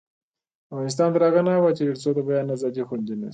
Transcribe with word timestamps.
افغانستان 0.71 1.09
تر 1.13 1.21
هغو 1.25 1.41
نه 1.47 1.51
ابادیږي، 1.57 1.89
ترڅو 1.91 2.09
د 2.15 2.19
بیان 2.27 2.47
ازادي 2.55 2.81
خوندي 2.87 3.15
نشي. 3.21 3.29